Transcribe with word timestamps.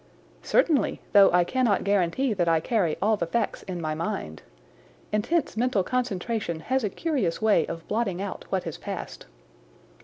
"Certainly, 0.41 0.99
though 1.13 1.31
I 1.31 1.43
cannot 1.43 1.83
guarantee 1.83 2.33
that 2.33 2.47
I 2.49 2.59
carry 2.59 2.97
all 3.03 3.17
the 3.17 3.27
facts 3.27 3.61
in 3.61 3.79
my 3.79 3.93
mind. 3.93 4.41
Intense 5.11 5.55
mental 5.55 5.83
concentration 5.83 6.59
has 6.61 6.83
a 6.83 6.89
curious 6.89 7.39
way 7.39 7.67
of 7.67 7.87
blotting 7.87 8.19
out 8.19 8.45
what 8.49 8.63
has 8.63 8.79
passed. 8.79 9.27